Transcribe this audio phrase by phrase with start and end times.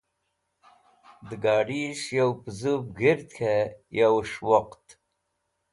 [1.27, 4.87] Dẽ gad̃is̃h yo pẽz̃ũv g̃hird k̃hẽ yas̃h woqt.